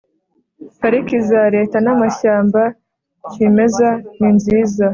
[0.79, 2.61] pariki za Leta n amashyamba
[3.31, 4.85] kimeza ninziza